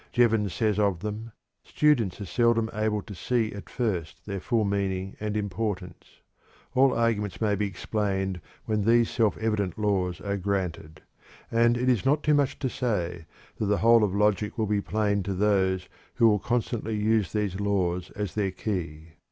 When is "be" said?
7.53-7.67, 14.65-14.81